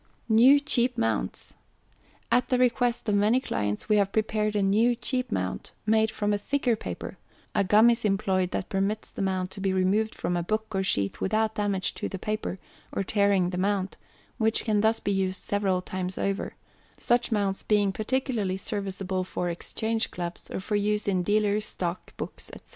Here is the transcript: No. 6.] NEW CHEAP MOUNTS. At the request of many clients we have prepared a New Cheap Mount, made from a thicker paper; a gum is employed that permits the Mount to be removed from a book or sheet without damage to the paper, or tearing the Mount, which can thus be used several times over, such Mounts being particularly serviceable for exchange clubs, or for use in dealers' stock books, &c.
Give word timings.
No. 0.27 0.35
6.] 0.37 0.39
NEW 0.39 0.59
CHEAP 0.61 0.97
MOUNTS. 0.97 1.53
At 2.31 2.49
the 2.49 2.57
request 2.57 3.07
of 3.07 3.13
many 3.13 3.39
clients 3.39 3.87
we 3.87 3.97
have 3.97 4.11
prepared 4.11 4.55
a 4.55 4.63
New 4.63 4.95
Cheap 4.95 5.31
Mount, 5.31 5.73
made 5.85 6.09
from 6.09 6.33
a 6.33 6.39
thicker 6.39 6.75
paper; 6.75 7.19
a 7.53 7.63
gum 7.63 7.87
is 7.91 8.03
employed 8.03 8.49
that 8.49 8.69
permits 8.69 9.11
the 9.11 9.21
Mount 9.21 9.51
to 9.51 9.61
be 9.61 9.71
removed 9.73 10.15
from 10.15 10.35
a 10.35 10.41
book 10.41 10.73
or 10.73 10.81
sheet 10.81 11.21
without 11.21 11.53
damage 11.53 11.93
to 11.93 12.09
the 12.09 12.17
paper, 12.17 12.57
or 12.91 13.03
tearing 13.03 13.51
the 13.51 13.59
Mount, 13.59 13.95
which 14.39 14.63
can 14.65 14.81
thus 14.81 14.99
be 14.99 15.11
used 15.11 15.39
several 15.43 15.83
times 15.83 16.17
over, 16.17 16.55
such 16.97 17.31
Mounts 17.31 17.61
being 17.61 17.91
particularly 17.91 18.57
serviceable 18.57 19.23
for 19.23 19.51
exchange 19.51 20.09
clubs, 20.09 20.49
or 20.49 20.59
for 20.59 20.75
use 20.75 21.07
in 21.07 21.21
dealers' 21.21 21.65
stock 21.65 22.17
books, 22.17 22.49
&c. 22.55 22.61